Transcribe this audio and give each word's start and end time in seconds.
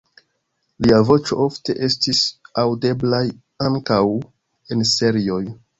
Lia 0.85 1.01
voĉo 1.09 1.37
ofte 1.43 1.75
estis 1.89 2.23
aŭdeblaj 2.65 3.23
ankaŭ 3.71 4.05
en 4.77 4.87
serioj. 4.99 5.43